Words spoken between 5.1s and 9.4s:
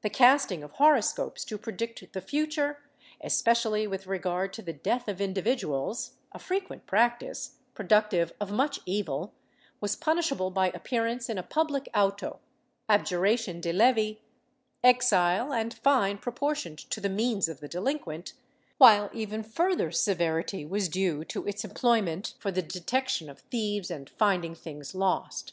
individuals— a frequent practice, productive of much evil—